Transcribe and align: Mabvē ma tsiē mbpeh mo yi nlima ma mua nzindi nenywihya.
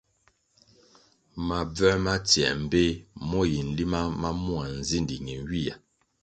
Mabvē 1.47 1.89
ma 2.05 2.15
tsiē 2.27 2.49
mbpeh 2.63 2.91
mo 3.29 3.39
yi 3.51 3.59
nlima 3.67 3.99
ma 4.21 4.29
mua 4.43 4.63
nzindi 4.79 5.15
nenywihya. 5.25 5.75